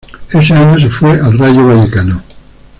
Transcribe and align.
Ese 0.33 0.53
año 0.55 0.79
se 0.79 0.89
fue 0.89 1.11
al 1.21 1.37
Rayo 1.37 1.67
Vallecano. 1.67 2.23